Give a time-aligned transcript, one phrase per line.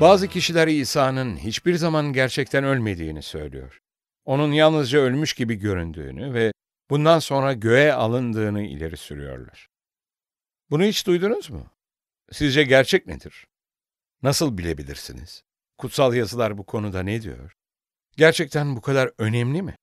[0.00, 3.78] Bazı kişiler İsa'nın hiçbir zaman gerçekten ölmediğini söylüyor.
[4.24, 6.52] Onun yalnızca ölmüş gibi göründüğünü ve
[6.90, 9.68] bundan sonra göğe alındığını ileri sürüyorlar.
[10.70, 11.66] Bunu hiç duydunuz mu?
[12.32, 13.46] Sizce gerçek nedir?
[14.22, 15.42] Nasıl bilebilirsiniz?
[15.78, 17.52] Kutsal yazılar bu konuda ne diyor?
[18.16, 19.74] Gerçekten bu kadar önemli mi?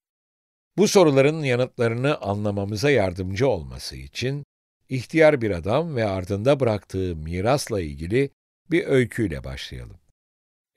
[0.78, 4.46] Bu soruların yanıtlarını anlamamıza yardımcı olması için
[4.90, 8.30] ihtiyar bir adam ve ardında bıraktığı mirasla ilgili
[8.72, 10.05] bir öyküyle başlayalım.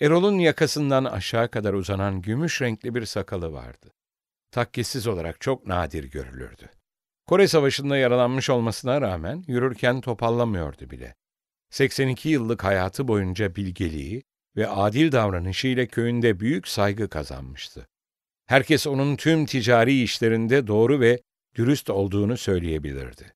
[0.01, 3.93] Erol'un yakasından aşağı kadar uzanan gümüş renkli bir sakalı vardı.
[4.51, 6.69] Takkesiz olarak çok nadir görülürdü.
[7.27, 11.15] Kore Savaşı'nda yaralanmış olmasına rağmen yürürken topallamıyordu bile.
[11.71, 14.23] 82 yıllık hayatı boyunca bilgeliği
[14.57, 17.89] ve adil davranışıyla köyünde büyük saygı kazanmıştı.
[18.47, 21.21] Herkes onun tüm ticari işlerinde doğru ve
[21.55, 23.35] dürüst olduğunu söyleyebilirdi.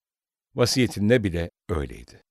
[0.55, 2.23] Vasiyetinde bile öyleydi.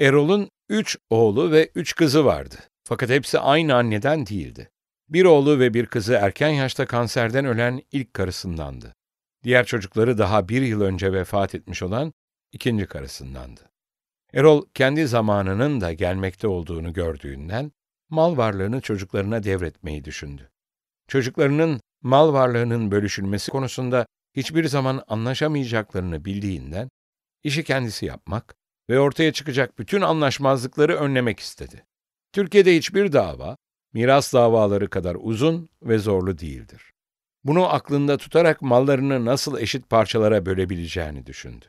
[0.00, 2.56] Erol'un üç oğlu ve üç kızı vardı.
[2.88, 4.70] Fakat hepsi aynı anneden değildi.
[5.08, 8.94] Bir oğlu ve bir kızı erken yaşta kanserden ölen ilk karısındandı.
[9.44, 12.12] Diğer çocukları daha bir yıl önce vefat etmiş olan
[12.52, 13.60] ikinci karısındandı.
[14.34, 17.72] Erol kendi zamanının da gelmekte olduğunu gördüğünden
[18.08, 20.50] mal varlığını çocuklarına devretmeyi düşündü.
[21.08, 26.88] Çocuklarının mal varlığının bölüşülmesi konusunda hiçbir zaman anlaşamayacaklarını bildiğinden
[27.42, 28.54] işi kendisi yapmak
[28.90, 31.84] ve ortaya çıkacak bütün anlaşmazlıkları önlemek istedi.
[32.32, 33.56] Türkiye'de hiçbir dava
[33.92, 36.92] miras davaları kadar uzun ve zorlu değildir.
[37.44, 41.66] Bunu aklında tutarak mallarını nasıl eşit parçalara bölebileceğini düşündü.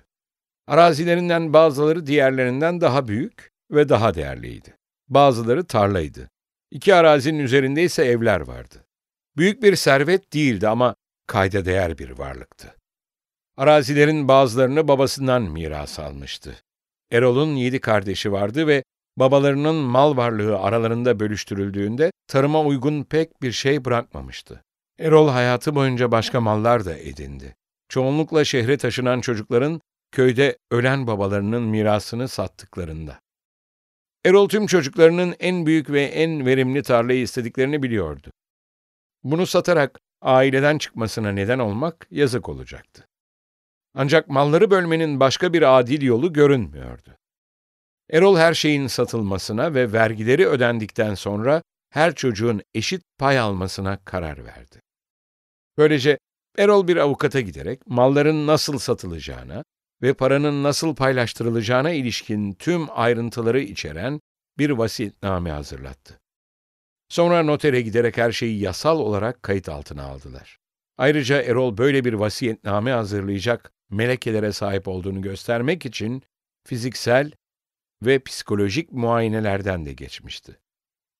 [0.67, 4.77] Arazilerinden bazıları diğerlerinden daha büyük ve daha değerliydi.
[5.07, 6.29] Bazıları tarlaydı.
[6.71, 8.85] İki arazinin üzerinde ise evler vardı.
[9.37, 10.95] Büyük bir servet değildi ama
[11.27, 12.75] kayda değer bir varlıktı.
[13.57, 16.55] Arazilerin bazılarını babasından miras almıştı.
[17.11, 18.83] Erol'un yedi kardeşi vardı ve
[19.19, 24.63] babalarının mal varlığı aralarında bölüştürüldüğünde tarıma uygun pek bir şey bırakmamıştı.
[24.99, 27.55] Erol hayatı boyunca başka mallar da edindi.
[27.89, 29.81] Çoğunlukla şehre taşınan çocukların
[30.11, 33.19] köyde ölen babalarının mirasını sattıklarında.
[34.25, 38.31] Erol tüm çocuklarının en büyük ve en verimli tarlayı istediklerini biliyordu.
[39.23, 43.05] Bunu satarak aileden çıkmasına neden olmak yazık olacaktı.
[43.95, 47.15] Ancak malları bölmenin başka bir adil yolu görünmüyordu.
[48.09, 54.81] Erol her şeyin satılmasına ve vergileri ödendikten sonra her çocuğun eşit pay almasına karar verdi.
[55.77, 56.17] Böylece
[56.57, 59.63] Erol bir avukata giderek malların nasıl satılacağına
[60.01, 64.19] ve paranın nasıl paylaştırılacağına ilişkin tüm ayrıntıları içeren
[64.57, 66.19] bir vasiyetname hazırlattı.
[67.09, 70.57] Sonra notere giderek her şeyi yasal olarak kayıt altına aldılar.
[70.97, 76.23] Ayrıca Erol böyle bir vasiyetname hazırlayacak melekelere sahip olduğunu göstermek için
[76.67, 77.31] fiziksel
[78.03, 80.59] ve psikolojik muayenelerden de geçmişti.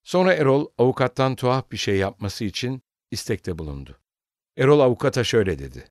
[0.03, 2.81] Sonra Erol avukattan tuhaf bir şey yapması için
[3.11, 3.99] istekte bulundu.
[4.57, 5.87] Erol avukata şöyle dedi.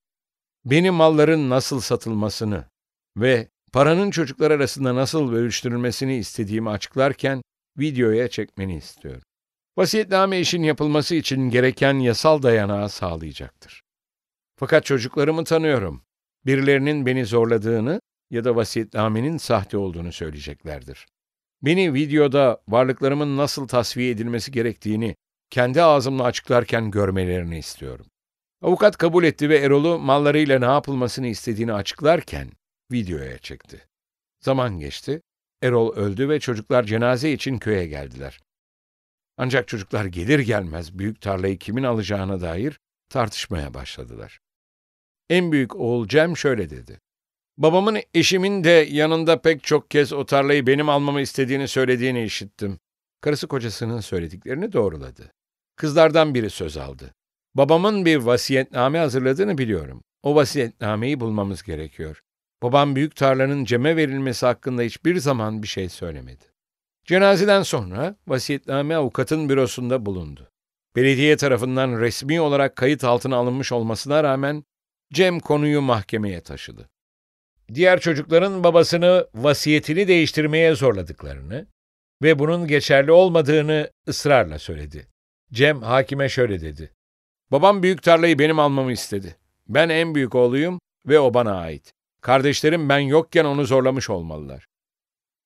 [0.64, 2.64] Benim malların nasıl satılmasını
[3.16, 7.42] ve paranın çocuklar arasında nasıl bölüştürülmesini istediğimi açıklarken
[7.78, 9.22] videoya çekmeni istiyorum.
[9.76, 13.82] Vasiyetname işin yapılması için gereken yasal dayanağı sağlayacaktır.
[14.56, 16.02] Fakat çocuklarımı tanıyorum.
[16.46, 18.00] Birilerinin beni zorladığını
[18.30, 21.06] ya da vasiyetnamenin sahte olduğunu söyleyeceklerdir.
[21.62, 25.16] Beni videoda varlıklarımın nasıl tasfiye edilmesi gerektiğini
[25.50, 28.06] kendi ağzımla açıklarken görmelerini istiyorum.
[28.62, 32.50] Avukat kabul etti ve Erol'u mallarıyla ne yapılmasını istediğini açıklarken
[32.92, 33.88] videoya çekti.
[34.40, 35.22] Zaman geçti,
[35.62, 38.40] Erol öldü ve çocuklar cenaze için köye geldiler.
[39.36, 44.40] Ancak çocuklar gelir gelmez büyük tarlayı kimin alacağına dair tartışmaya başladılar.
[45.30, 47.00] En büyük oğul Cem şöyle dedi.
[47.58, 52.78] Babamın eşimin de yanında pek çok kez o tarlayı benim almamı istediğini söylediğini işittim.
[53.20, 55.32] Karısı kocasının söylediklerini doğruladı.
[55.76, 57.14] Kızlardan biri söz aldı.
[57.54, 60.02] Babamın bir vasiyetname hazırladığını biliyorum.
[60.22, 62.20] O vasiyetnameyi bulmamız gerekiyor.
[62.62, 66.44] Babam büyük tarlanın Cem'e verilmesi hakkında hiçbir zaman bir şey söylemedi.
[67.04, 70.50] Cenazeden sonra vasiyetname avukatın bürosunda bulundu.
[70.96, 74.64] Belediye tarafından resmi olarak kayıt altına alınmış olmasına rağmen
[75.12, 76.88] Cem konuyu mahkemeye taşıdı.
[77.74, 81.66] Diğer çocukların babasını vasiyetini değiştirmeye zorladıklarını
[82.22, 85.06] ve bunun geçerli olmadığını ısrarla söyledi.
[85.52, 86.92] Cem hakime şöyle dedi.
[87.50, 89.36] Babam büyük tarlayı benim almamı istedi.
[89.68, 91.92] Ben en büyük oğluyum ve o bana ait.
[92.20, 94.66] Kardeşlerim ben yokken onu zorlamış olmalılar.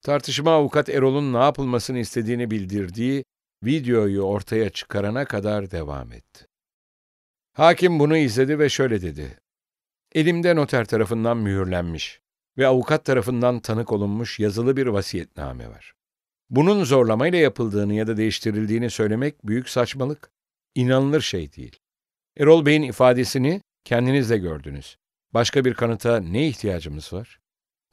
[0.03, 3.25] Tartışma avukat Erol'un ne yapılmasını istediğini bildirdiği
[3.65, 6.47] videoyu ortaya çıkarana kadar devam etti.
[7.53, 9.39] Hakim bunu izledi ve şöyle dedi.
[10.15, 12.21] Elimde noter tarafından mühürlenmiş
[12.59, 15.93] ve avukat tarafından tanık olunmuş yazılı bir vasiyetname var.
[16.51, 20.31] Bunun zorlamayla yapıldığını ya da değiştirildiğini söylemek büyük saçmalık.
[20.75, 21.79] İnanılır şey değil.
[22.37, 24.97] Erol Bey'in ifadesini kendiniz de gördünüz.
[25.35, 27.41] Başka bir kanıta ne ihtiyacımız var?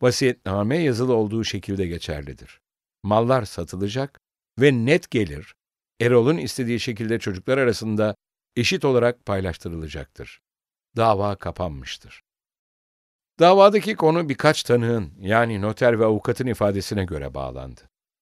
[0.01, 2.61] Vasiyetname yazılı olduğu şekilde geçerlidir.
[3.03, 4.19] Mallar satılacak
[4.59, 5.55] ve net gelir
[6.01, 8.15] Erol'un istediği şekilde çocuklar arasında
[8.55, 10.39] eşit olarak paylaştırılacaktır.
[10.97, 12.23] Dava kapanmıştır.
[13.39, 17.81] Davadaki konu birkaç tanığın yani noter ve avukatın ifadesine göre bağlandı.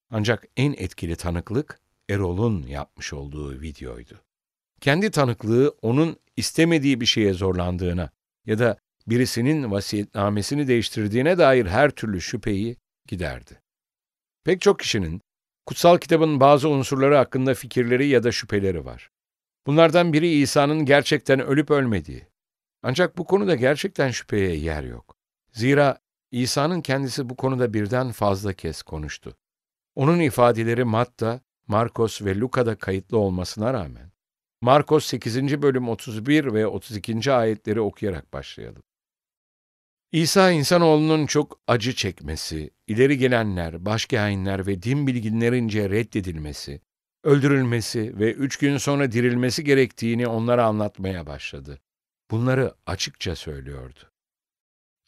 [0.10, 1.80] Ancak en etkili tanıklık
[2.10, 4.22] Erol'un yapmış olduğu videoydu.
[4.81, 8.10] Kendi tanıklığı onun istemediği bir şeye zorlandığına
[8.46, 8.78] ya da
[9.08, 12.78] birisinin vasiyetnamesini değiştirdiğine dair her türlü şüpheyi
[13.08, 13.62] giderdi.
[14.44, 15.22] Pek çok kişinin
[15.66, 19.10] kutsal kitabın bazı unsurları hakkında fikirleri ya da şüpheleri var.
[19.68, 22.28] Bunlardan biri İsa'nın gerçekten ölüp ölmediği.
[22.83, 25.15] Ancak bu konuda gerçekten şüpheye yer yok.
[25.51, 26.00] Zira
[26.31, 29.38] İsa'nın kendisi bu konuda birden fazla kez konuştu.
[29.95, 34.12] Onun ifadeleri Matta, Markos ve Luka'da kayıtlı olmasına rağmen,
[34.62, 35.62] Markos 8.
[35.62, 37.31] bölüm 31 ve 32.
[37.31, 38.83] ayetleri okuyarak başlayalım.
[40.12, 46.81] İsa insanoğlunun çok acı çekmesi, ileri gelenler, başkâhinler ve din bilginlerince reddedilmesi,
[47.23, 51.80] öldürülmesi ve üç gün sonra dirilmesi gerektiğini onlara anlatmaya başladı.
[52.31, 54.00] Bunları açıkça söylüyordu.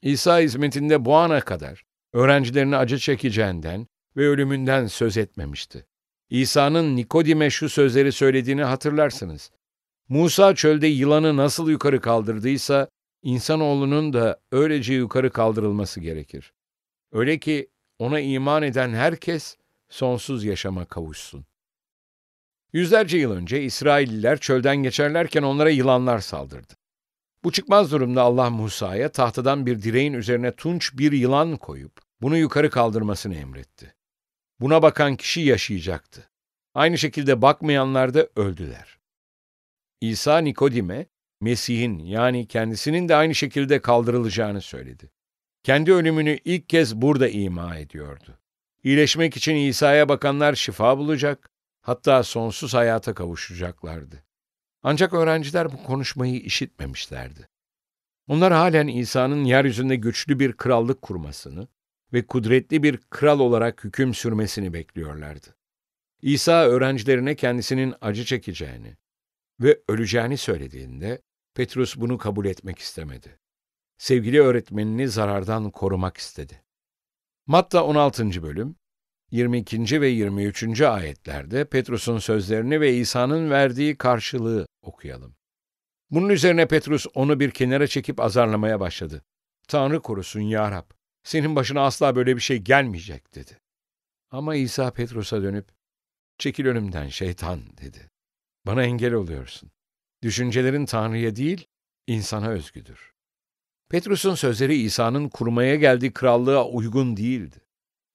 [0.01, 1.83] İsa hizmetinde bu ana kadar
[2.13, 3.88] öğrencilerini acı çekeceğinden
[4.18, 5.86] ve ölümünden söz etmemişti.
[6.30, 9.51] İsa'nın Nikodim'e şu sözleri söylediğini hatırlarsınız.
[10.10, 12.88] Musa çölde yılanı nasıl yukarı kaldırdıysa,
[13.24, 16.54] insanoğlunun da öylece yukarı kaldırılması gerekir.
[17.12, 17.69] Öyle ki
[18.00, 19.57] ona iman eden herkes
[19.89, 21.45] sonsuz yaşama kavuşsun.
[22.74, 26.79] Yüzlerce yıl önce İsrailliler çölden geçerlerken onlara yılanlar saldırdı.
[27.44, 32.69] Bu çıkmaz durumda Allah Musa'ya tahtadan bir direğin üzerine tunç bir yılan koyup bunu yukarı
[32.69, 33.95] kaldırmasını emretti.
[34.59, 36.30] Buna bakan kişi yaşayacaktı.
[36.74, 39.00] Aynı şekilde bakmayanlar da öldüler.
[40.01, 41.06] İsa Nikodim'e
[41.41, 45.12] Mesih'in yani kendisinin de aynı şekilde kaldırılacağını söyledi.
[45.63, 48.39] Kendi ölümünü ilk kez burada ima ediyordu.
[48.83, 51.50] İyileşmek için İsa'ya bakanlar şifa bulacak,
[51.81, 54.24] hatta sonsuz hayata kavuşacaklardı.
[54.84, 57.48] Ancak öğrenciler bu konuşmayı işitmemişlerdi.
[58.28, 61.68] Onlar halen İsa'nın yeryüzünde güçlü bir krallık kurmasını
[62.14, 65.56] ve kudretli bir kral olarak hüküm sürmesini bekliyorlardı.
[66.22, 68.98] İsa öğrencilerine kendisinin acı çekeceğini
[69.60, 71.22] ve öleceğini söylediğinde
[71.54, 73.40] Petrus bunu kabul etmek istemedi.
[73.98, 76.64] Sevgili öğretmenini zarardan korumak istedi.
[77.48, 78.44] Matta 16.
[78.44, 78.75] bölüm
[79.31, 80.02] 22.
[80.02, 80.81] ve 23.
[80.81, 85.36] ayetlerde Petrus'un sözlerini ve İsa'nın verdiği karşılığı okuyalım.
[86.12, 89.24] Bunun üzerine Petrus onu bir kenara çekip azarlamaya başladı.
[89.68, 90.92] Tanrı korusun ya Rab,
[91.24, 93.60] senin başına asla böyle bir şey gelmeyecek dedi.
[94.32, 95.68] Ama İsa Petrus'a dönüp,
[96.38, 98.10] çekil önümden şeytan dedi.
[98.65, 99.72] Bana engel oluyorsun.
[100.24, 101.68] Düşüncelerin Tanrı'ya değil,
[102.08, 103.13] insana özgüdür.
[103.89, 107.69] Petrus'un sözleri İsa'nın kurmaya geldiği krallığa uygun değildi.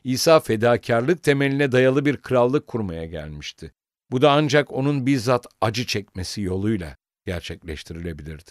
[0.05, 3.73] İsa fedakarlık temeline dayalı bir krallık kurmaya gelmişti.
[4.11, 6.97] Bu da ancak onun bizzat acı çekmesi yoluyla
[7.27, 8.51] gerçekleştirilebilirdi.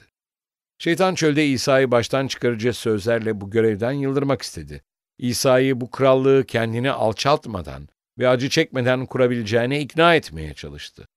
[0.78, 4.84] Şeytan çölde İsa'yı baştan çıkarıcı sözlerle bu görevden yıldırmak istedi.
[5.18, 7.88] İsa'yı bu krallığı kendini alçaltmadan
[8.20, 11.08] ve acı çekmeden kurabileceğine ikna etmeye çalıştı.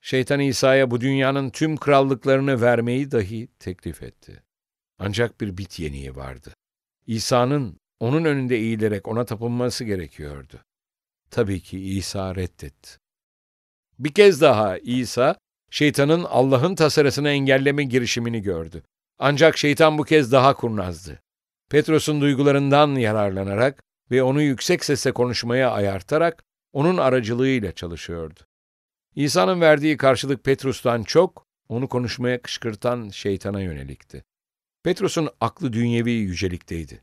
[0.00, 4.42] Şeytan İsa'ya bu dünyanın tüm krallıklarını vermeyi dahi teklif etti.
[4.98, 6.54] Ancak bir bit yeniği vardı.
[7.06, 10.60] İsa'nın onun önünde eğilerek ona tapınması gerekiyordu.
[11.30, 12.90] Tabii ki İsa reddetti.
[13.98, 15.36] Bir kez daha İsa,
[15.70, 18.82] şeytanın Allah'ın tasarısını engelleme girişimini gördü.
[19.18, 21.22] Ancak şeytan bu kez daha kurnazdı.
[21.70, 28.40] Petros'un duygularından yararlanarak ve onu yüksek sesle konuşmaya ayartarak onun aracılığıyla çalışıyordu.
[29.14, 34.24] İsa'nın verdiği karşılık Petrus'tan çok, onu konuşmaya kışkırtan şeytana yönelikti.
[34.82, 37.02] Petrus'un aklı dünyevi yücelikteydi.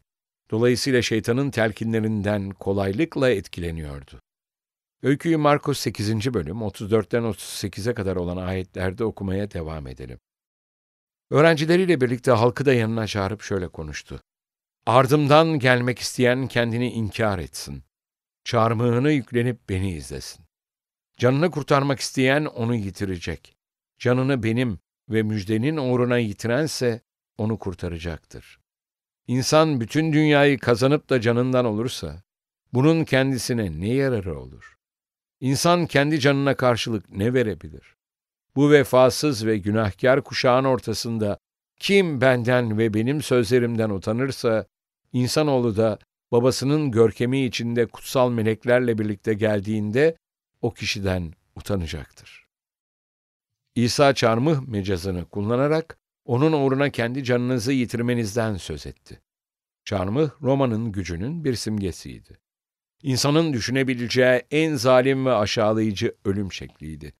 [0.51, 4.21] Dolayısıyla şeytanın telkinlerinden kolaylıkla etkileniyordu.
[5.03, 6.33] Öyküyü Markus 8.
[6.33, 10.19] bölüm 34'ten 38'e kadar olan ayetlerde okumaya devam edelim.
[11.31, 14.21] Öğrencileriyle birlikte halkı da yanına çağırıp şöyle konuştu.
[14.85, 17.83] Ardımdan gelmek isteyen kendini inkar etsin.
[18.43, 20.45] Çarmıhını yüklenip beni izlesin.
[21.17, 23.57] Canını kurtarmak isteyen onu yitirecek.
[23.99, 27.01] Canını benim ve müjdenin uğruna yitirense
[27.37, 28.59] onu kurtaracaktır.
[29.27, 32.23] İnsan bütün dünyayı kazanıp da canından olursa,
[32.73, 34.77] bunun kendisine ne yararı olur?
[35.39, 37.95] İnsan kendi canına karşılık ne verebilir?
[38.55, 41.37] Bu vefasız ve günahkar kuşağın ortasında
[41.79, 44.65] kim benden ve benim sözlerimden utanırsa,
[45.13, 45.99] insanoğlu da
[46.31, 50.17] babasının görkemi içinde kutsal meleklerle birlikte geldiğinde
[50.61, 52.47] o kişiden utanacaktır.
[53.75, 59.21] İsa çarmıh mecazını kullanarak onun uğruna kendi canınızı yitirmenizden söz etti.
[59.85, 62.37] Çarmıh Roma'nın gücünün bir simgesiydi.
[63.03, 67.13] İnsanın düşünebileceği en zalim ve aşağılayıcı ölüm şekliydi.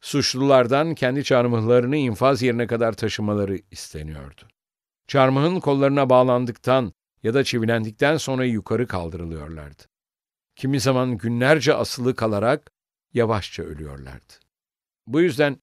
[0.00, 4.42] Suçlulardan kendi çarmıhlarını infaz yerine kadar taşımaları isteniyordu.
[5.08, 9.82] Çarmıhın kollarına bağlandıktan ya da çivilendikten sonra yukarı kaldırılıyorlardı.
[10.56, 12.72] Kimi zaman günlerce asılı kalarak
[13.14, 14.32] yavaşça ölüyorlardı.
[15.06, 15.56] Bu yüzden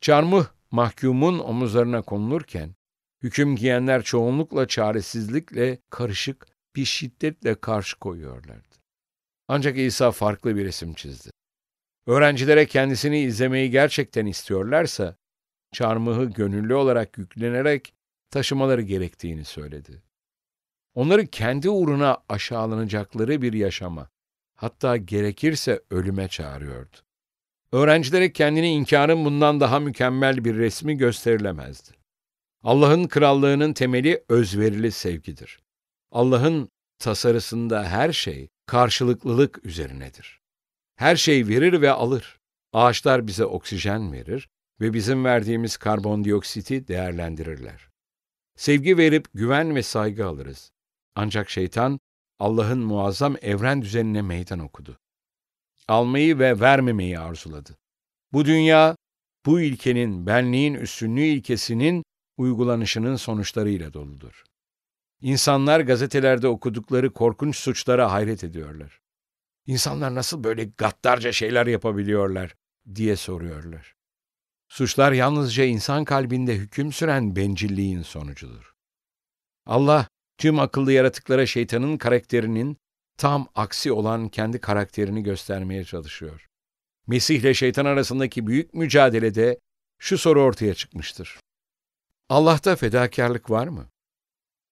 [0.00, 2.74] çarmıh mahkumun omuzlarına konulurken,
[3.22, 8.76] hüküm giyenler çoğunlukla çaresizlikle karışık bir şiddetle karşı koyuyorlardı.
[9.48, 11.30] Ancak İsa farklı bir resim çizdi.
[12.06, 15.16] Öğrencilere kendisini izlemeyi gerçekten istiyorlarsa,
[15.72, 17.94] çarmıhı gönüllü olarak yüklenerek
[18.30, 20.02] taşımaları gerektiğini söyledi.
[20.94, 24.08] Onları kendi uğruna aşağılanacakları bir yaşama,
[24.56, 26.96] hatta gerekirse ölüme çağırıyordu.
[27.74, 31.90] Öğrencilere kendini inkarın bundan daha mükemmel bir resmi gösterilemezdi.
[32.62, 35.60] Allah'ın krallığının temeli özverili sevgidir.
[36.10, 40.40] Allah'ın tasarısında her şey karşılıklılık üzerinedir.
[40.96, 42.38] Her şey verir ve alır.
[42.72, 44.48] Ağaçlar bize oksijen verir
[44.80, 47.88] ve bizim verdiğimiz karbondioksiti değerlendirirler.
[48.56, 50.72] Sevgi verip güven ve saygı alırız.
[51.14, 52.00] Ancak şeytan
[52.38, 54.98] Allah'ın muazzam evren düzenine meydan okudu.
[55.88, 57.76] Almayı ve vermemeyi arzuladı.
[58.32, 58.96] Bu dünya,
[59.46, 62.04] bu ilkenin, benliğin üstünlüğü ilkesinin
[62.36, 64.44] uygulanışının sonuçlarıyla doludur.
[65.20, 69.00] İnsanlar gazetelerde okudukları korkunç suçlara hayret ediyorlar.
[69.66, 72.54] İnsanlar nasıl böyle gaddarca şeyler yapabiliyorlar
[72.94, 73.94] diye soruyorlar.
[74.68, 78.74] Suçlar yalnızca insan kalbinde hüküm süren bencilliğin sonucudur.
[79.66, 82.76] Allah tüm akıllı yaratıklara şeytanın karakterinin
[83.16, 86.46] tam aksi olan kendi karakterini göstermeye çalışıyor.
[87.06, 89.58] Mesih ile şeytan arasındaki büyük mücadelede
[89.98, 91.40] şu soru ortaya çıkmıştır.
[92.28, 93.88] Allah'ta fedakarlık var mı?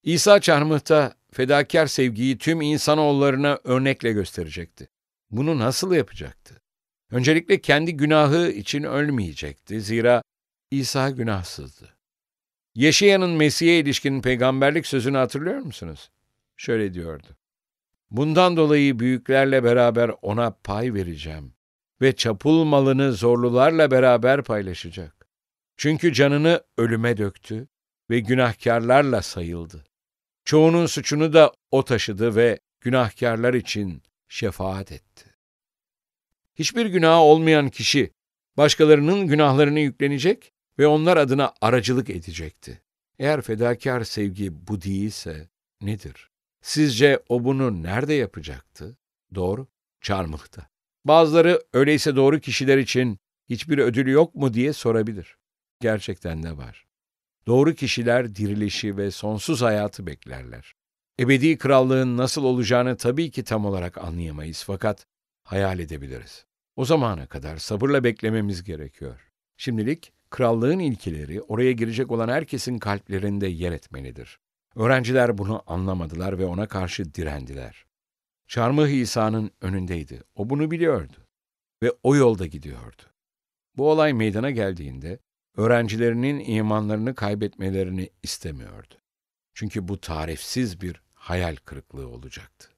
[0.03, 4.89] İsa çarmıhta fedakar sevgiyi tüm insanoğullarına örnekle gösterecekti.
[5.31, 6.61] Bunu nasıl yapacaktı?
[7.11, 9.81] Öncelikle kendi günahı için ölmeyecekti.
[9.81, 10.23] Zira
[10.71, 11.97] İsa günahsızdı.
[12.75, 16.11] Yeşaya'nın Mesih'e ilişkin peygamberlik sözünü hatırlıyor musunuz?
[16.57, 17.37] Şöyle diyordu.
[18.12, 21.54] Bundan dolayı büyüklerle beraber ona pay vereceğim
[22.00, 25.28] ve çapul malını zorlularla beraber paylaşacak.
[25.76, 27.69] Çünkü canını ölüme döktü
[28.11, 29.85] ve günahkarlarla sayıldı.
[30.45, 35.25] Çoğunun suçunu da o taşıdı ve günahkarlar için şefaat etti.
[36.54, 38.12] Hiçbir günahı olmayan kişi
[38.57, 42.83] başkalarının günahlarını yüklenecek ve onlar adına aracılık edecekti.
[43.19, 45.49] Eğer fedakar sevgi bu değilse
[45.81, 46.32] nedir?
[46.62, 48.97] Sizce o bunu nerede yapacaktı?
[49.35, 49.66] Doğru,
[50.00, 50.66] çarmıhta.
[51.04, 53.19] Bazıları öyleyse doğru kişiler için
[53.50, 55.37] hiçbir ödül yok mu diye sorabilir.
[55.81, 56.87] Gerçekten de var.
[57.47, 60.75] Doğru kişiler dirilişi ve sonsuz hayatı beklerler.
[61.21, 65.07] Ebedi krallığın nasıl olacağını tabii ki tam olarak anlayamayız fakat
[65.45, 66.47] hayal edebiliriz.
[66.76, 69.31] O zamana kadar sabırla beklememiz gerekiyor.
[69.57, 74.38] Şimdilik krallığın ilkeleri oraya girecek olan herkesin kalplerinde yer etmelidir.
[74.76, 77.87] Öğrenciler bunu anlamadılar ve ona karşı direndiler.
[78.49, 80.23] Çarmıh İsa'nın önündeydi.
[80.35, 81.17] O bunu biliyordu
[81.83, 83.02] ve o yolda gidiyordu.
[83.76, 85.19] Bu olay meydana geldiğinde
[85.57, 88.95] öğrencilerinin imanlarını kaybetmelerini istemiyordu.
[89.55, 92.69] Çünkü bu tarifsiz bir hayal kırıklığı olacaktı.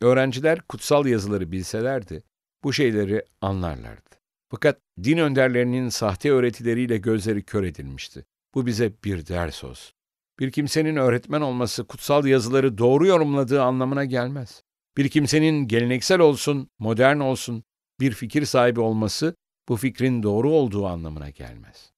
[0.00, 2.22] Öğrenciler kutsal yazıları bilselerdi,
[2.64, 4.10] bu şeyleri anlarlardı.
[4.48, 8.24] Fakat din önderlerinin sahte öğretileriyle gözleri kör edilmişti.
[8.54, 9.94] Bu bize bir ders olsun.
[10.42, 14.62] Bir kimsenin öğretmen olması kutsal yazıları doğru yorumladığı anlamına gelmez.
[14.96, 17.64] Bir kimsenin geleneksel olsun, modern olsun
[18.00, 19.34] bir fikir sahibi olması
[19.68, 21.92] bu fikrin doğru olduğu anlamına gelmez.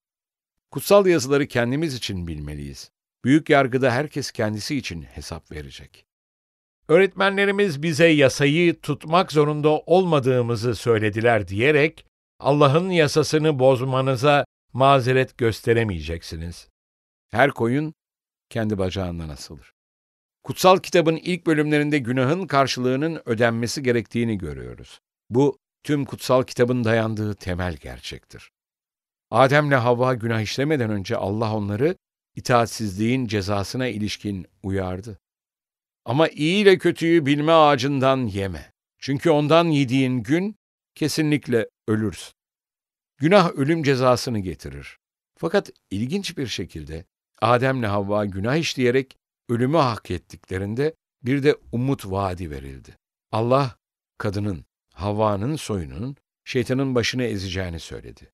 [0.70, 2.90] Kutsal yazıları kendimiz için bilmeliyiz.
[3.24, 6.04] Büyük yargıda herkes kendisi için hesap verecek.
[6.88, 12.06] Öğretmenlerimiz bize yasayı tutmak zorunda olmadığımızı söylediler diyerek
[12.40, 16.68] Allah'ın yasasını bozmanıza mazeret gösteremeyeceksiniz.
[17.30, 17.94] Her koyun
[18.50, 19.74] kendi bacağından asılır.
[20.42, 25.00] Kutsal kitabın ilk bölümlerinde günahın karşılığının ödenmesi gerektiğini görüyoruz.
[25.30, 28.50] Bu tüm kutsal kitabın dayandığı temel gerçektir.
[29.30, 31.96] Adem'le Havva günah işlemeden önce Allah onları
[32.36, 35.18] itaatsizliğin cezasına ilişkin uyardı.
[36.04, 38.72] Ama iyi ile kötüyü bilme ağacından yeme.
[38.98, 40.56] Çünkü ondan yediğin gün
[40.94, 42.34] kesinlikle ölürsün.
[43.16, 44.98] Günah ölüm cezasını getirir.
[45.38, 47.04] Fakat ilginç bir şekilde
[47.42, 49.16] Adem'le Havva günah işleyerek
[49.48, 52.96] ölümü hak ettiklerinde bir de umut vaadi verildi.
[53.32, 53.76] Allah
[54.18, 54.64] kadının,
[54.94, 58.30] Havva'nın soyunun şeytanın başını ezeceğini söyledi.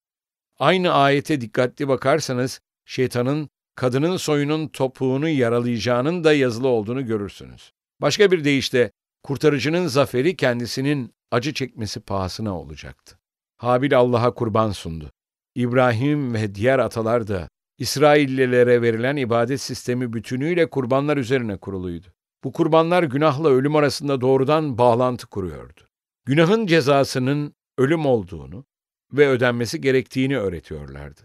[0.59, 7.73] Aynı ayete dikkatli bakarsanız şeytanın kadının soyunun topuğunu yaralayacağının da yazılı olduğunu görürsünüz.
[8.00, 8.90] Başka bir deyişle
[9.23, 13.19] kurtarıcının zaferi kendisinin acı çekmesi pahasına olacaktı.
[13.57, 15.11] Habil Allah'a kurban sundu.
[15.54, 17.49] İbrahim ve diğer atalar da
[17.81, 22.07] İsraillilere verilen ibadet sistemi bütünüyle kurbanlar üzerine kuruluydu.
[22.45, 25.81] Bu kurbanlar günahla ölüm arasında doğrudan bağlantı kuruyordu.
[26.25, 28.65] Günahın cezasının ölüm olduğunu
[29.13, 31.21] ve ödenmesi gerektiğini öğretiyorlardı.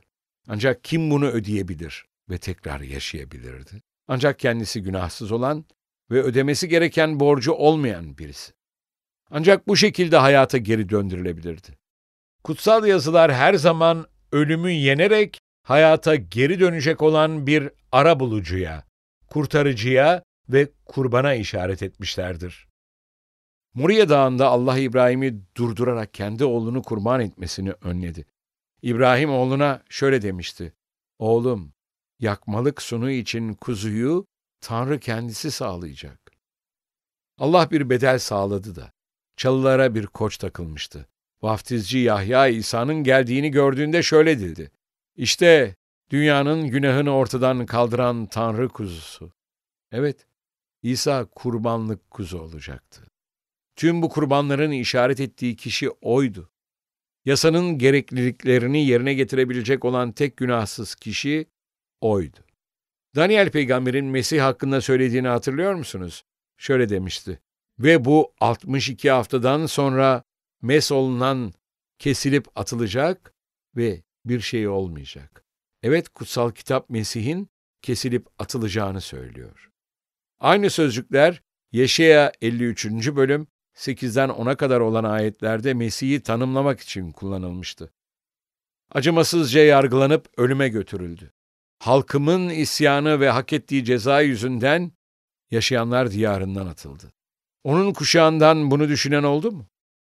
[0.48, 3.82] Ancak kim bunu ödeyebilir ve tekrar yaşayabilirdi?
[4.08, 5.66] Ancak kendisi günahsız olan
[6.12, 8.54] ve ödemesi gereken borcu olmayan birisi.
[9.32, 11.78] Ancak bu şekilde hayata geri döndürülebilirdi.
[12.44, 18.84] Kutsal yazılar her zaman ölümü yenerek hayata geri dönecek olan bir ara bulucuya,
[19.28, 22.68] kurtarıcıya ve kurbana işaret etmişlerdir.
[23.74, 28.26] Moriye Dağı'nda Allah İbrahim'i durdurarak kendi oğlunu kurban etmesini önledi.
[28.82, 30.74] İbrahim oğluna şöyle demişti.
[31.20, 31.74] Oğlum,
[32.20, 34.26] yakmalık sunu için kuzuyu
[34.62, 36.32] Tanrı kendisi sağlayacak.
[37.38, 38.92] Allah bir bedel sağladı da.
[39.38, 41.08] Çalılara bir koç takılmıştı.
[41.42, 44.72] Vaftizci Yahya İsa'nın geldiğini gördüğünde şöyle dedi.
[45.16, 45.76] İşte
[46.10, 49.32] dünyanın günahını ortadan kaldıran Tanrı kuzusu.
[49.92, 50.28] Evet,
[50.84, 53.02] İsa kurbanlık kuzu olacaktı.
[53.76, 56.50] Tüm bu kurbanların işaret ettiği kişi oydu.
[57.26, 61.46] Yasanın gerekliliklerini yerine getirebilecek olan tek günahsız kişi
[62.02, 62.38] oydu.
[63.16, 66.24] Daniel peygamberin Mesih hakkında söylediğini hatırlıyor musunuz?
[66.58, 67.40] Şöyle demişti.
[67.80, 70.24] Ve bu 62 haftadan sonra
[70.62, 71.54] mes olunan
[72.00, 73.34] kesilip atılacak
[73.76, 75.44] ve bir şey olmayacak.
[75.84, 77.50] Evet kutsal kitap Mesih'in
[77.82, 79.70] kesilip atılacağını söylüyor.
[80.40, 82.86] Aynı sözcükler Yeşaya 53.
[83.16, 87.94] bölüm 8'den 10'a kadar olan ayetlerde Mesih'i tanımlamak için kullanılmıştı.
[88.92, 91.32] Acımasızca yargılanıp ölüme götürüldü.
[91.80, 94.92] Halkımın isyanı ve hak ettiği ceza yüzünden
[95.52, 97.14] yaşayanlar diyarından atıldı.
[97.64, 99.66] Onun kuşağından bunu düşünen oldu mu?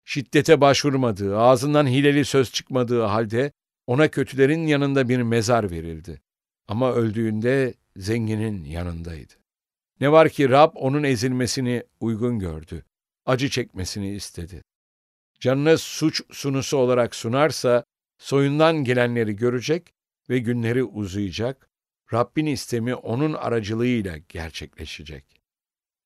[0.05, 3.51] Şiddete başvurmadığı, ağzından hileli söz çıkmadığı halde
[3.87, 6.21] ona kötülerin yanında bir mezar verildi.
[6.67, 9.33] Ama öldüğünde zenginin yanındaydı.
[9.99, 12.85] Ne var ki Rab onun ezilmesini uygun gördü.
[13.25, 14.63] Acı çekmesini istedi.
[15.39, 17.83] Canını suç sunusu olarak sunarsa
[18.17, 19.93] soyundan gelenleri görecek
[20.29, 21.69] ve günleri uzayacak.
[22.13, 25.25] Rabbin istemi onun aracılığıyla gerçekleşecek.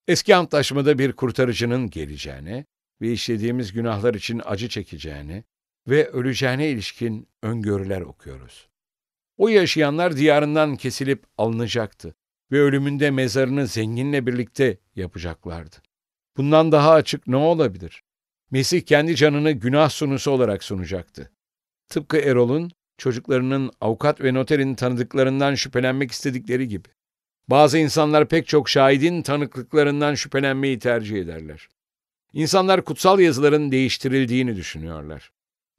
[0.08, 2.66] Eski antlaşmada bir kurtarıcının geleceğine
[3.02, 5.44] ve işlediğimiz günahlar için acı çekeceğine
[5.88, 8.70] ve öleceğine ilişkin öngörüler okuyoruz.
[9.38, 12.16] O yaşayanlar diyarından kesilip alınacaktı
[12.52, 15.76] ve ölümünde mezarını zenginle birlikte yapacaklardı.
[16.38, 18.04] Bundan daha açık ne olabilir?
[18.52, 21.32] Mesih kendi canını günah sunusu olarak sunacaktı.
[21.90, 26.88] Tıpkı Erol'un çocuklarının avukat ve noterin tanıdıklarından şüphelenmek istedikleri gibi.
[27.48, 31.70] Bazı insanlar pek çok şahidin tanıklıklarından şüphelenmeyi tercih ederler.
[32.34, 35.32] İnsanlar kutsal yazıların değiştirildiğini düşünüyorlar.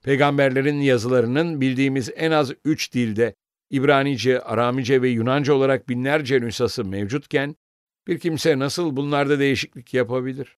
[0.06, 3.34] Peygamberlerin yazılarının bildiğimiz en az üç dilde
[3.70, 7.56] İbranice, Aramice ve Yunanca olarak binlerce nüshası mevcutken
[8.06, 10.56] bir kimse nasıl bunlarda değişiklik yapabilir?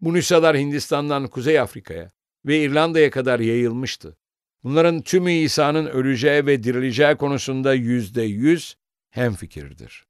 [0.00, 2.12] Bu nüshalar Hindistan'dan Kuzey Afrika'ya
[2.46, 4.16] ve İrlanda'ya kadar yayılmıştı.
[4.64, 8.76] Bunların tümü İsa'nın öleceği ve dirileceği konusunda yüzde yüz
[9.10, 10.06] hemfikirdir.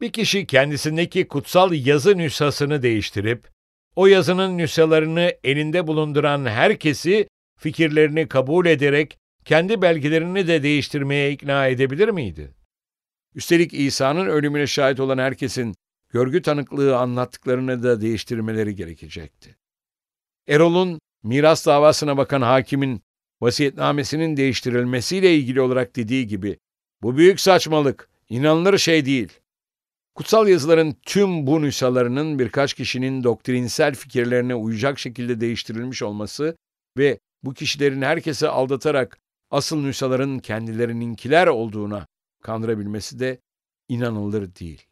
[0.00, 3.48] Bir kişi kendisindeki kutsal yazı nüshasını değiştirip,
[3.96, 12.08] o yazının nüshalarını elinde bulunduran herkesi fikirlerini kabul ederek kendi belgelerini de değiştirmeye ikna edebilir
[12.08, 12.54] miydi?
[13.34, 15.74] Üstelik İsa'nın ölümüne şahit olan herkesin
[16.08, 19.56] görgü tanıklığı anlattıklarını da değiştirmeleri gerekecekti.
[20.48, 23.02] Erol'un miras davasına bakan hakimin
[23.40, 26.58] vasiyetnamesinin değiştirilmesiyle ilgili olarak dediği gibi,
[27.02, 29.28] bu büyük saçmalık, inanılır şey değil.
[30.14, 36.56] Kutsal yazıların tüm bu nüshalarının birkaç kişinin doktrinsel fikirlerine uyacak şekilde değiştirilmiş olması
[36.98, 39.18] ve bu kişilerin herkese aldatarak
[39.50, 42.06] asıl nüshaların kendilerininkiler olduğuna
[42.42, 43.40] kandırabilmesi de
[43.88, 44.86] inanılır değil.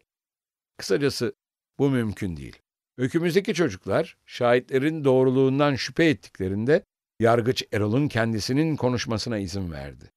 [0.76, 1.35] Kısacası
[1.78, 2.56] Bu mümkün değil.
[2.98, 6.85] Öykümüzdeki çocuklar şahitlerin doğruluğundan şüphe ettiklerinde
[7.20, 10.12] yargıç Erol'un kendisinin konuşmasına izin verdi.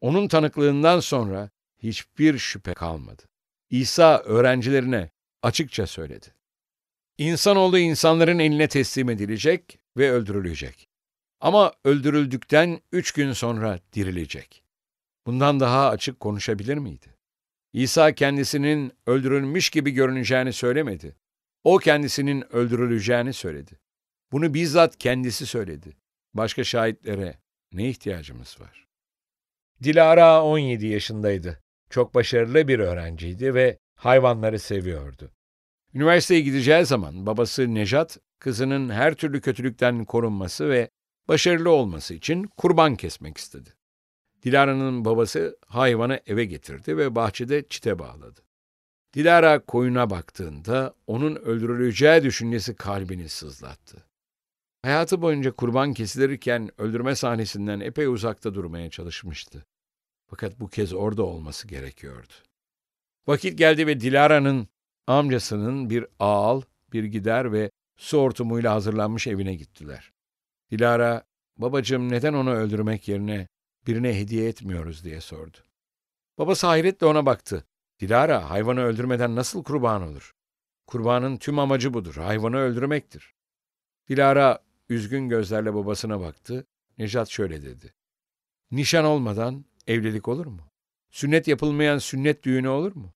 [0.00, 3.22] Onun tanıklığından sonra hiçbir şüphe kalmadı.
[3.70, 5.10] İsa öğrencilerine
[5.42, 6.26] açıkça söyledi.
[7.18, 10.88] İnsanoğlu insanların eline teslim edilecek ve öldürülecek.
[11.44, 14.64] Ama öldürüldükten üç gün sonra dirilecek.
[15.26, 17.06] Bundan daha açık konuşabilir miydi?
[17.72, 21.16] İsa kendisinin öldürülmüş gibi görüneceğini söylemedi.
[21.64, 23.78] O kendisinin öldürüleceğini söyledi.
[24.32, 25.96] Bunu bizzat kendisi söyledi.
[26.34, 27.38] Başka şahitlere
[27.72, 28.86] ne ihtiyacımız var?
[29.82, 31.60] Dilara 17 yaşındaydı.
[31.90, 35.30] Çok başarılı bir öğrenciydi ve hayvanları seviyordu.
[35.94, 40.90] Üniversiteye gideceği zaman babası Nejat, kızının her türlü kötülükten korunması ve
[41.28, 43.70] başarılı olması için kurban kesmek istedi.
[44.42, 48.40] Dilara'nın babası hayvanı eve getirdi ve bahçede çite bağladı.
[49.14, 54.04] Dilara koyuna baktığında onun öldürüleceği düşüncesi kalbini sızlattı.
[54.82, 59.64] Hayatı boyunca kurban kesilirken öldürme sahnesinden epey uzakta durmaya çalışmıştı.
[60.26, 62.32] Fakat bu kez orada olması gerekiyordu.
[63.26, 64.68] Vakit geldi ve Dilara'nın
[65.06, 70.13] amcasının bir ağal, bir gider ve su hortumuyla hazırlanmış evine gittiler.
[70.70, 71.24] Dilara,
[71.56, 73.48] babacığım neden onu öldürmek yerine
[73.86, 75.56] birine hediye etmiyoruz diye sordu.
[76.38, 77.64] Babası hayretle ona baktı.
[78.00, 80.34] Dilara, hayvanı öldürmeden nasıl kurban olur?
[80.86, 83.34] Kurbanın tüm amacı budur, hayvanı öldürmektir.
[84.08, 86.66] Dilara üzgün gözlerle babasına baktı.
[86.98, 87.94] Nejat şöyle dedi.
[88.70, 90.70] Nişan olmadan evlilik olur mu?
[91.10, 93.14] Sünnet yapılmayan sünnet düğünü olur mu?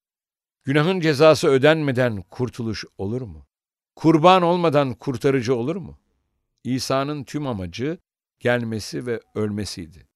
[0.65, 3.47] Günahın cezası ödenmeden kurtuluş olur mu?
[3.97, 5.99] Kurban olmadan kurtarıcı olur mu?
[6.65, 7.99] İsa'nın tüm amacı
[8.41, 10.09] gelmesi ve ölmesiydi.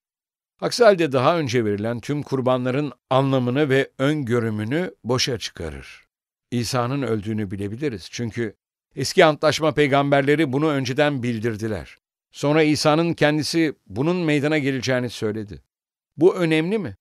[0.61, 6.07] Aksi halde daha önce verilen tüm kurbanların anlamını ve öngörümünü boşa çıkarır.
[6.51, 8.57] İsa'nın öldüğünü bilebiliriz çünkü
[8.97, 11.99] eski antlaşma peygamberleri bunu önceden bildirdiler.
[12.33, 15.63] Sonra İsa'nın kendisi bunun meydana geleceğini söyledi.
[16.17, 16.97] Bu önemli mi?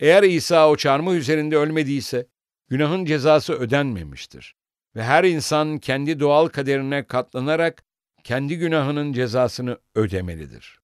[0.00, 2.26] Eğer İsa o çarmıh üzerinde ölmediyse,
[2.68, 4.56] günahın cezası ödenmemiştir.
[4.96, 7.84] Ve her insan kendi doğal kaderine katlanarak
[8.24, 10.80] kendi günahının cezasını ödemelidir.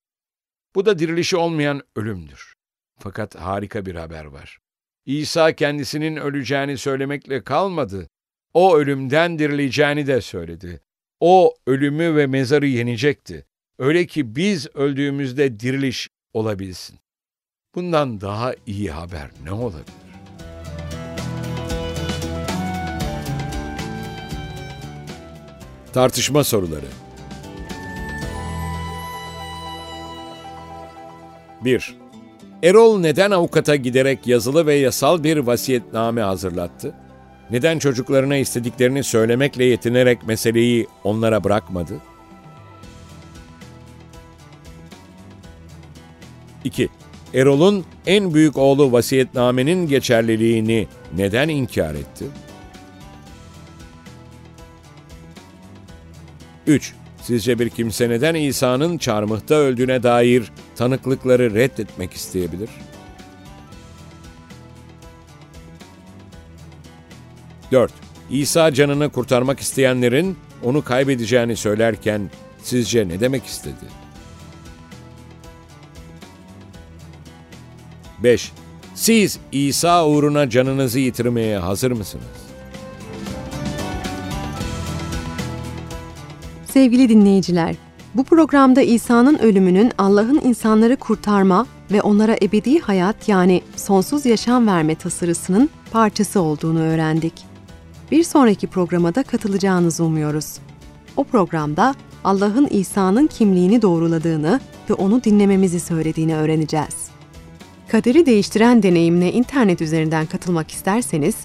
[0.75, 2.55] Bu da dirilişi olmayan ölümdür.
[2.99, 4.59] Fakat harika bir haber var.
[5.07, 8.09] İsa kendisinin öleceğini söylemekle kalmadı.
[8.55, 10.81] O ölümden dirileceğini de söyledi.
[11.21, 13.47] O ölümü ve mezarı yenecekti.
[13.79, 16.99] Öyle ki biz öldüğümüzde diriliş olabilsin.
[17.75, 19.95] Bundan daha iyi haber ne olabilir?
[25.93, 26.87] Tartışma soruları
[31.65, 31.97] 1.
[32.63, 36.95] Erol neden avukata giderek yazılı ve yasal bir vasiyetname hazırlattı?
[37.51, 41.95] Neden çocuklarına istediklerini söylemekle yetinerek meseleyi onlara bırakmadı?
[46.65, 46.89] 2.
[47.35, 52.25] Erol'un en büyük oğlu vasiyetnamenin geçerliliğini neden inkar etti?
[56.67, 56.95] 3.
[57.23, 62.71] Sizce bir kimse neden İsa'nın çarmıhta öldüğüne dair tanıklıkları reddetmek isteyebilir?
[67.73, 67.93] 4.
[68.31, 72.31] İsa canını kurtarmak isteyenlerin onu kaybedeceğini söylerken
[72.63, 73.85] sizce ne demek istedi?
[78.23, 78.53] 5.
[78.95, 82.25] Siz İsa uğruna canınızı yitirmeye hazır mısınız?
[86.65, 87.75] Sevgili dinleyiciler,
[88.19, 94.95] bu programda İsa'nın ölümünün Allah'ın insanları kurtarma ve onlara ebedi hayat yani sonsuz yaşam verme
[94.95, 97.33] tasarısının parçası olduğunu öğrendik.
[98.11, 100.59] Bir sonraki programa da katılacağınızı umuyoruz.
[101.17, 107.09] O programda Allah'ın İsa'nın kimliğini doğruladığını ve onu dinlememizi söylediğini öğreneceğiz.
[107.89, 111.37] Kaderi değiştiren deneyimine internet üzerinden katılmak isterseniz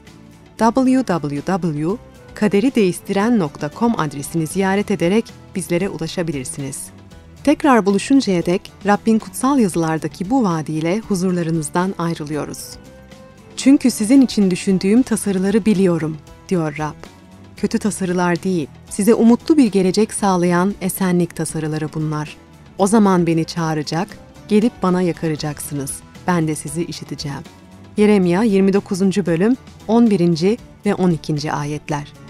[2.34, 6.86] www.kaderideistiren.com adresini ziyaret ederek bizlere ulaşabilirsiniz.
[7.44, 12.70] Tekrar buluşuncaya dek Rabbin kutsal yazılardaki bu vaadiyle huzurlarınızdan ayrılıyoruz.
[13.58, 16.18] Çünkü sizin için düşündüğüm tasarıları biliyorum,
[16.50, 16.96] diyor Rab.
[17.58, 22.38] Kötü tasarılar değil, size umutlu bir gelecek sağlayan esenlik tasarıları bunlar.
[22.78, 24.08] O zaman beni çağıracak,
[24.48, 25.94] gelip bana yakaracaksınız.
[26.28, 27.42] Ben de sizi işiteceğim.
[27.98, 29.02] Yeremya 29.
[29.02, 29.56] bölüm
[29.88, 30.58] 11.
[30.86, 31.52] ve 12.
[31.52, 32.23] ayetler.